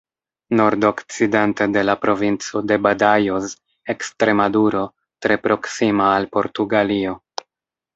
[0.59, 3.55] Nordokcidente de la Provinco de Badajoz,
[3.97, 4.85] Ekstremaduro,
[5.23, 7.19] tre proksima al Portugalio.